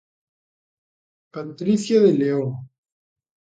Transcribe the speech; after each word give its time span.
Patricia 1.31 2.01
de 2.01 2.13
León. 2.15 2.67